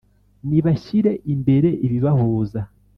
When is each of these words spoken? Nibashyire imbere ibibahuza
Nibashyire 0.47 1.11
imbere 1.33 1.69
ibibahuza 1.85 2.59